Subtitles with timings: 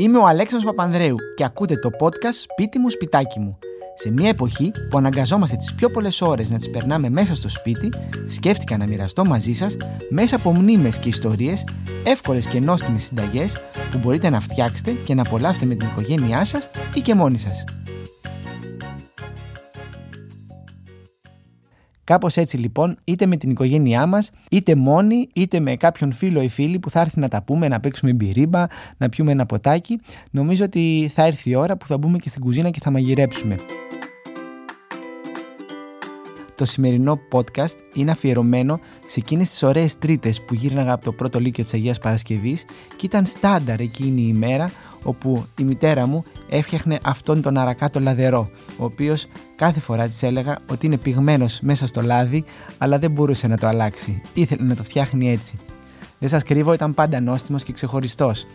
[0.00, 3.58] Είμαι ο Αλέξανδρος Παπανδρέου και ακούτε το podcast «Σπίτι μου, σπιτάκι μου».
[3.94, 7.92] Σε μια εποχή που αναγκαζόμαστε τις πιο πολλές ώρες να τις περνάμε μέσα στο σπίτι,
[8.26, 9.76] σκέφτηκα να μοιραστώ μαζί σας
[10.10, 11.64] μέσα από μνήμες και ιστορίες,
[12.04, 13.56] εύκολες και νόστιμες συνταγές
[13.90, 17.64] που μπορείτε να φτιάξετε και να απολαύσετε με την οικογένειά σας ή και μόνοι σας.
[22.10, 26.48] Κάπως έτσι λοιπόν, είτε με την οικογένειά μας, είτε μόνοι, είτε με κάποιον φίλο ή
[26.48, 30.64] φίλη που θα έρθει να τα πούμε, να παίξουμε μπυρίμπα, να πιούμε ένα ποτάκι, νομίζω
[30.64, 33.54] ότι θα έρθει η ώρα που θα μπούμε και στην κουζίνα και θα μαγειρέψουμε.
[36.60, 41.40] Το σημερινό podcast είναι αφιερωμένο σε εκείνες τις ωραίες τρίτες που γύρναγα από το πρώτο
[41.40, 42.64] λύκειο της Αγίας Παρασκευής
[42.96, 44.70] και ήταν στάνταρ εκείνη η ημέρα
[45.02, 50.58] όπου η μητέρα μου έφτιαχνε αυτόν τον αρακάτο λαδερό, ο οποίος κάθε φορά της έλεγα
[50.70, 52.44] ότι είναι πυγμένος μέσα στο λάδι,
[52.78, 54.22] αλλά δεν μπορούσε να το αλλάξει.
[54.34, 55.58] Ήθελε να το φτιάχνει έτσι.
[56.20, 58.46] Δεν σας κρύβω, ήταν πάντα νόστιμος και ξεχωριστός.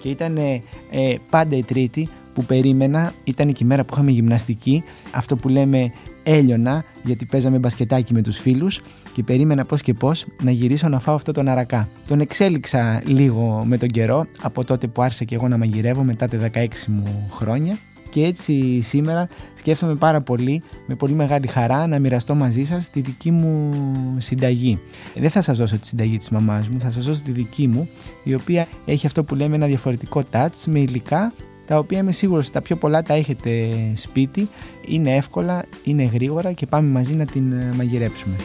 [0.00, 4.10] Και ήταν ε, ε, πάντα η Τρίτη που περίμενα, ήταν και η μέρα που είχαμε
[4.10, 8.80] γυμναστική, αυτό που λέμε έλειωνα, γιατί παίζαμε μπασκετάκι με τους φίλους
[9.12, 11.88] και περίμενα πώς και πώς να γυρίσω να φάω αυτό τον αρακά.
[12.06, 16.28] Τον εξέλιξα λίγο με τον καιρό, από τότε που άρχισα και εγώ να μαγειρεύω μετά
[16.28, 17.78] τα 16 μου χρόνια
[18.14, 23.00] και έτσι σήμερα σκέφτομαι πάρα πολύ, με πολύ μεγάλη χαρά, να μοιραστώ μαζί σας τη
[23.00, 23.70] δική μου
[24.18, 24.78] συνταγή.
[25.14, 27.88] Δεν θα σας δώσω τη συνταγή της μαμάς μου, θα σας δώσω τη δική μου,
[28.24, 31.32] η οποία έχει αυτό που λέμε ένα διαφορετικό touch με υλικά
[31.66, 34.48] τα οποία είμαι σίγουρος ότι τα πιο πολλά τα έχετε σπίτι,
[34.88, 38.36] είναι εύκολα, είναι γρήγορα και πάμε μαζί να την ε, μαγειρέψουμε.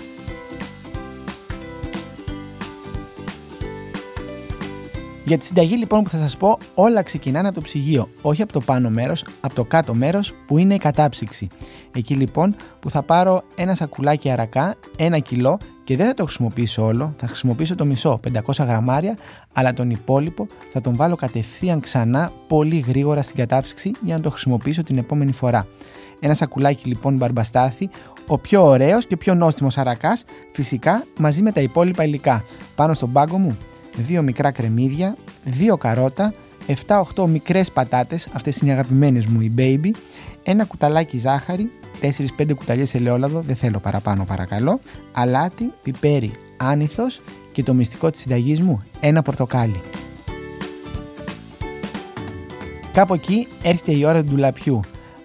[5.26, 8.54] Για τη συνταγή λοιπόν που θα σας πω όλα ξεκινάνε από το ψυγείο, όχι από
[8.54, 11.48] το πάνω μέρος, από το κάτω μέρος που είναι η κατάψυξη.
[11.96, 16.86] Εκεί λοιπόν που θα πάρω ένα σακουλάκι αρακά, ένα κιλό και δεν θα το χρησιμοποιήσω
[16.86, 19.18] όλο, θα χρησιμοποιήσω το μισό, 500 γραμμάρια,
[19.54, 24.30] αλλά τον υπόλοιπο θα τον βάλω κατευθείαν ξανά πολύ γρήγορα στην κατάψυξη για να το
[24.30, 25.68] χρησιμοποιήσω την επόμενη φορά.
[26.20, 27.90] Ένα σακουλάκι λοιπόν μπαρμπαστάθι,
[28.28, 32.44] ο πιο ωραίος και πιο νόστιμος αρακάς, φυσικά μαζί με τα υπόλοιπα υλικά.
[32.76, 33.58] Πάνω στον πάγκο μου,
[33.98, 36.34] δύο μικρά κρεμμύδια, δύο καρότα,
[36.88, 39.92] 7-8 μικρές πατάτες, αυτές είναι οι αγαπημένες μου οι baby,
[40.44, 41.72] ένα κουταλάκι ζάχαρη,
[42.38, 44.80] 4-5 κουταλιές ελαιόλαδο, δεν θέλω παραπάνω παρακαλώ,
[45.12, 49.80] αλάτι, πιπέρι, άνηθος και το μυστικό της συνταγής μου, ένα πορτοκάλι.
[52.94, 54.80] Κάπου εκεί έρχεται η ώρα του ντουλαπιού.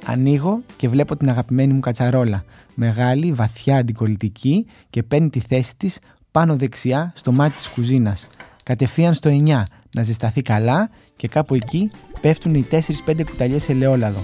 [0.07, 2.45] Ανοίγω και βλέπω την αγαπημένη μου κατσαρόλα.
[2.75, 5.99] Μεγάλη, βαθιά, αντικολλητική και παίρνει τη θέση της
[6.31, 8.29] πάνω δεξιά στο μάτι της κουζίνας.
[8.65, 9.63] Κατευθείαν στο 9
[9.95, 12.81] να ζεσταθεί καλά και κάπου εκεί πέφτουν οι 4-5
[13.27, 14.23] κουταλιές ελαιόλαδο.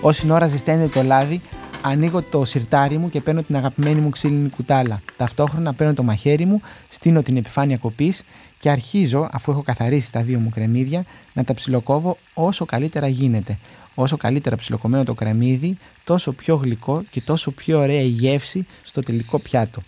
[0.00, 1.40] Όση ώρα ζεσταίνεται το λάδι,
[1.82, 5.00] ανοίγω το σιρτάρι μου και παίρνω την αγαπημένη μου ξύλινη κουτάλα.
[5.16, 8.22] Ταυτόχρονα παίρνω το μαχαίρι μου, στείνω την επιφάνεια κοπής
[8.58, 13.58] και αρχίζω, αφού έχω καθαρίσει τα δύο μου κρεμμύδια, να τα ψιλοκόβω όσο καλύτερα γίνεται.
[13.94, 19.00] Όσο καλύτερα ψιλοκομμένο το κρεμμύδι, τόσο πιο γλυκό και τόσο πιο ωραία η γεύση στο
[19.00, 19.82] τελικό πιάτο.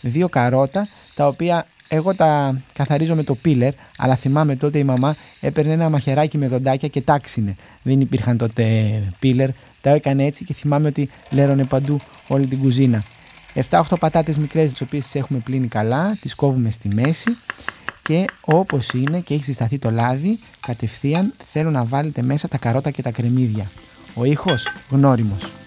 [0.00, 5.16] Δύο καρότα, τα οποία εγώ τα καθαρίζω με το πίλερ, αλλά θυμάμαι τότε η μαμά
[5.40, 7.56] έπαιρνε ένα μαχαιράκι με δοντάκια και τάξινε.
[7.82, 8.64] Δεν υπήρχαν τότε
[9.18, 9.50] πίλερ,
[9.80, 13.04] τα έκανε έτσι και θυμάμαι ότι λέρωνε παντού όλη την κουζίνα.
[13.70, 17.36] 7-8 πατάτες μικρές τις οποίες τις έχουμε πλύνει καλά, τις κόβουμε στη μέση
[18.02, 22.90] και όπως είναι και έχει συσταθεί το λάδι, κατευθείαν θέλω να βάλετε μέσα τα καρότα
[22.90, 23.70] και τα κρεμμύδια.
[24.14, 25.59] Ο ήχος γνώριμος.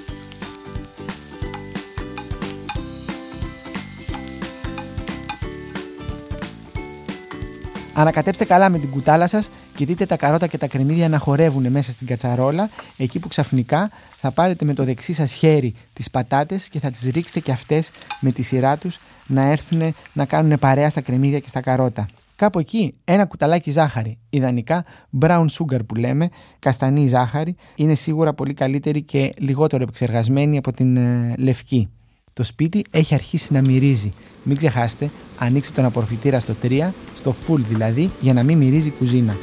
[7.94, 11.72] Ανακατέψτε καλά με την κουτάλα σας και δείτε τα καρότα και τα κρεμμύδια να χορεύουν
[11.72, 16.68] μέσα στην κατσαρόλα, εκεί που ξαφνικά θα πάρετε με το δεξί σας χέρι τις πατάτες
[16.68, 17.90] και θα τις ρίξετε και αυτές
[18.20, 22.08] με τη σειρά τους να έρθουν να κάνουν παρέα στα κρεμμύδια και στα καρότα.
[22.36, 24.86] Κάπου εκεί ένα κουταλάκι ζάχαρη, ιδανικά
[25.22, 26.30] brown sugar που λέμε,
[26.60, 31.90] καστανή ζάχαρη, είναι σίγουρα πολύ καλύτερη και λιγότερο επεξεργασμένη από την ε, λευκή.
[32.34, 34.14] Το σπίτι έχει αρχίσει να μυρίζει.
[34.44, 38.92] Μην ξεχάσετε, ανοίξτε τον απορροφητήρα στο 3, στο full δηλαδή, για να μην μυρίζει η
[38.92, 39.38] κουζίνα.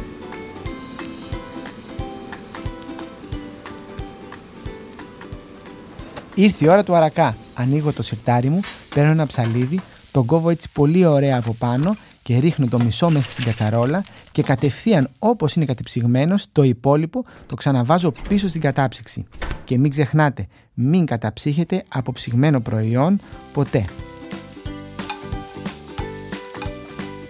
[6.34, 7.36] Ήρθε η ώρα του αρακά.
[7.54, 8.60] Ανοίγω το σιρτάρι μου,
[8.94, 9.80] παίρνω ένα ψαλίδι,
[10.12, 14.42] τον κόβω έτσι πολύ ωραία από πάνω και ρίχνω το μισό μέσα στην κατσαρόλα και
[14.42, 19.26] κατευθείαν όπως είναι κατεψυγμένος το υπόλοιπο το ξαναβάζω πίσω στην κατάψυξη.
[19.64, 23.20] Και μην ξεχνάτε, μην καταψύχετε από ψυγμένο προϊόν
[23.52, 23.84] ποτέ.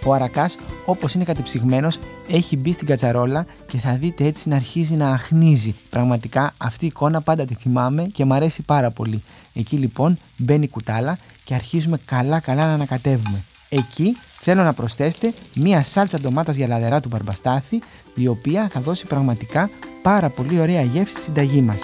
[0.05, 1.99] Ο αρακάς όπως είναι κατεψυγμένος
[2.29, 5.75] έχει μπει στην κατσαρόλα και θα δείτε έτσι να αρχίζει να αχνίζει.
[5.91, 9.23] Πραγματικά αυτή η εικόνα πάντα τη θυμάμαι και μου αρέσει πάρα πολύ.
[9.55, 13.43] Εκεί λοιπόν μπαίνει η κουτάλα και αρχίζουμε καλά καλά να ανακατεύουμε.
[13.69, 17.81] Εκεί θέλω να προσθέσετε μία σάλτσα ντομάτας για λαδερά του μπαρμπαστάθη,
[18.15, 19.71] η οποία θα δώσει πραγματικά
[20.03, 21.81] πάρα πολύ ωραία γεύση στη συνταγή μας.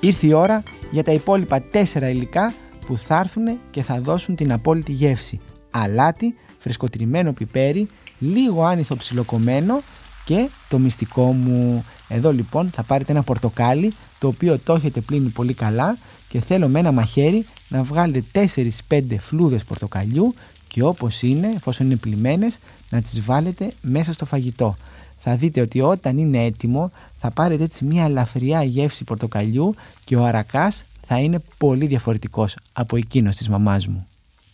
[0.00, 2.52] Ήρθε η ώρα για τα υπόλοιπα τέσσερα υλικά
[2.86, 5.40] που θα έρθουν και θα δώσουν την απόλυτη γεύση.
[5.70, 7.88] Αλάτι, φρεσκοτριμμένο πιπέρι,
[8.18, 9.80] λίγο άνηθο ψιλοκομμένο
[10.24, 11.84] και το μυστικό μου.
[12.08, 15.96] Εδώ λοιπόν θα πάρετε ένα πορτοκάλι το οποίο το έχετε πλύνει πολύ καλά
[16.28, 18.48] και θέλω με ένα μαχαίρι να βγάλετε
[18.88, 20.34] 4-5 φλούδες πορτοκαλιού
[20.68, 22.58] και όπως είναι, εφόσον είναι πλημμένες,
[22.90, 24.76] να τις βάλετε μέσα στο φαγητό.
[25.22, 29.74] Θα δείτε ότι όταν είναι έτοιμο θα πάρετε έτσι μια ελαφριά γεύση πορτοκαλιού
[30.04, 34.06] και ο αρακάς θα είναι πολύ διαφορετικός από εκείνος της μαμάς μου.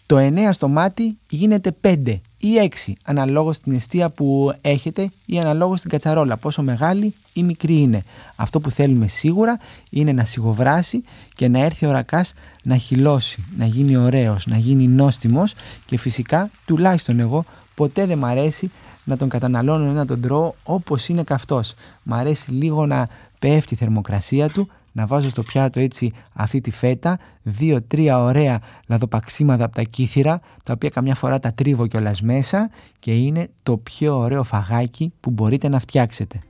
[0.06, 2.48] Το 9 στο μάτι γίνεται 5 ή
[2.86, 8.02] 6 αναλόγως στην αιστεία που έχετε ή αναλόγως στην κατσαρόλα πόσο μεγάλη ή μικρή είναι.
[8.36, 9.58] Αυτό που θέλουμε σίγουρα
[9.90, 11.02] είναι να σιγοβράσει
[11.34, 15.54] και να έρθει ο ρακάς να χυλώσει, να γίνει ωραίος, να γίνει νόστιμος
[15.86, 17.44] και φυσικά τουλάχιστον εγώ
[17.76, 18.70] ποτέ δεν μ' αρέσει
[19.04, 21.74] να τον καταναλώνω να τον τρώω όπως είναι καυτός.
[22.02, 23.08] Μ' αρέσει λίγο να
[23.38, 29.64] πέφτει η θερμοκρασία του να βάζω στο πιάτο έτσι αυτή τη φέτα, δύο-τρία ωραία λαδοπαξίματα
[29.64, 34.18] από τα κύθυρα, τα οποία καμιά φορά τα τρίβω κιόλας μέσα και είναι το πιο
[34.18, 36.40] ωραίο φαγάκι που μπορείτε να φτιάξετε.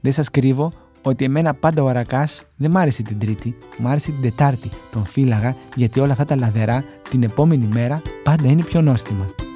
[0.00, 0.72] Δεν σας κρύβω
[1.02, 4.70] ότι εμένα πάντα ο αρακάς δεν μ' άρεσε την Τρίτη, μ' άρεσε την Τετάρτη.
[4.92, 9.49] Τον φύλαγα γιατί όλα αυτά τα λαδερά την επόμενη μέρα πάντα είναι πιο νόστιμα.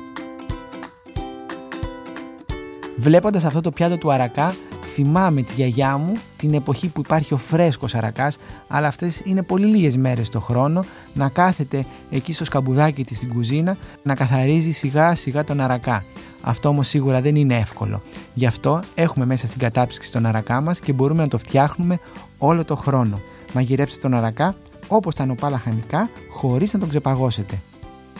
[3.05, 4.55] Βλέποντας αυτό το πιάτο του αρακά
[4.95, 8.37] θυμάμαι τη γιαγιά μου την εποχή που υπάρχει ο φρέσκος αρακάς
[8.69, 10.85] αλλά αυτές είναι πολύ λίγες μέρες το χρόνο
[11.15, 16.05] να κάθεται εκεί στο σκαμπουδάκι της στην κουζίνα να καθαρίζει σιγά σιγά τον αρακά.
[16.43, 18.03] Αυτό όμως σίγουρα δεν είναι εύκολο.
[18.35, 21.99] Γι' αυτό έχουμε μέσα στην κατάψυξη τον αρακά μας και μπορούμε να το φτιάχνουμε
[22.39, 23.21] όλο το χρόνο.
[23.55, 24.55] Μαγειρέψτε τον αρακά
[24.89, 27.59] όπως τα νοπά λαχανικά χωρίς να τον ξεπαγώσετε.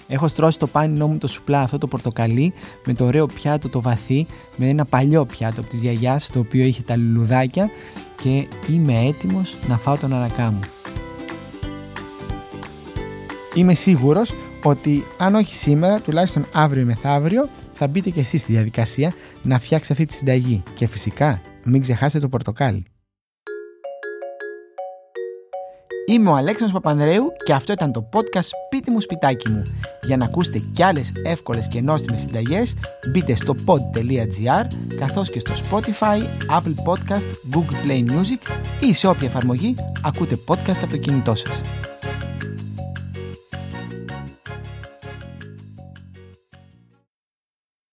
[0.08, 2.52] Έχω στρώσει το πάνινό μου το σουπλά αυτό το πορτοκαλί
[2.85, 4.26] με το ωραίο πιάτο το βαθύ,
[4.56, 7.70] με ένα παλιό πιάτο από της γιαγιάς το οποίο είχε τα λουλουδάκια
[8.23, 10.61] και είμαι έτοιμος να φάω τον αρακά μου.
[13.55, 14.32] Είμαι σίγουρος
[14.62, 19.12] ότι αν όχι σήμερα, τουλάχιστον αύριο μεθαύριο, θα μπείτε και εσείς στη διαδικασία
[19.43, 20.62] να φτιάξετε αυτή τη συνταγή.
[20.75, 22.85] Και φυσικά μην ξεχάσετε το πορτοκάλι.
[26.06, 29.62] Είμαι ο Αλέξανδρος Παπανδρέου και αυτό ήταν το podcast «Σπίτι μου, σπιτάκι μου».
[30.03, 32.75] Για να ακούσετε κι άλλες εύκολες και νόστιμες συνταγές,
[33.11, 34.67] μπείτε στο pod.gr
[34.99, 36.19] καθώς και στο Spotify,
[36.59, 39.75] Apple Podcast, Google Play Music ή σε όποια εφαρμογή
[40.05, 41.61] ακούτε podcast από το κινητό σας.